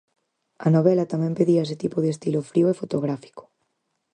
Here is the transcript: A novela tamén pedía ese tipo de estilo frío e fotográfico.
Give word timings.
A 0.65 0.67
novela 0.75 1.09
tamén 1.13 1.37
pedía 1.39 1.63
ese 1.65 1.79
tipo 1.83 1.97
de 2.01 2.09
estilo 2.15 2.39
frío 2.49 2.67
e 2.69 2.77
fotográfico. 2.81 3.43